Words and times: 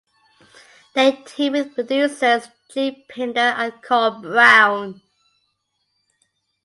They 0.95 1.11
teamed 1.27 1.53
with 1.55 1.75
producers 1.75 2.47
Jim 2.73 2.95
Pinder 3.07 3.39
and 3.39 3.79
Carl 3.83 4.19
Brown. 4.19 4.99